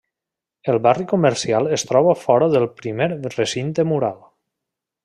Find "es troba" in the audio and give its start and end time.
1.77-2.17